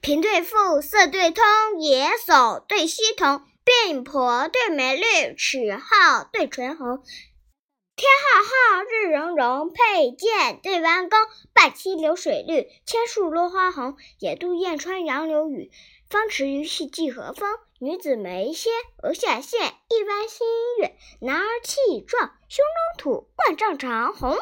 [0.00, 1.44] 平对富，色对通，
[1.80, 7.02] 野叟对溪童，鬓婆对眉绿，齿皓对唇红。
[7.96, 11.18] 天浩浩，日融融，佩剑对弯弓。
[11.54, 13.96] 半溪流水绿，千树落花红。
[14.18, 15.70] 野渡燕穿杨柳雨，
[16.10, 17.48] 芳池鱼戏芰荷风。
[17.78, 18.72] 女子眉纤，
[19.02, 20.46] 额下线，一弯新
[20.78, 20.94] 月。
[21.20, 21.76] 男儿气
[22.06, 22.64] 壮，胸
[22.98, 24.38] 中土，万丈长虹。